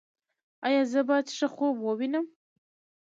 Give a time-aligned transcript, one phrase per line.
[0.67, 2.25] ایا زه باید ښه خوب ووینم؟